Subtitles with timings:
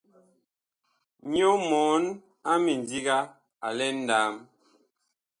[1.33, 2.03] Nyɔ mɔɔn
[2.51, 3.17] a mindiga
[3.65, 4.33] a lɛ nlaam.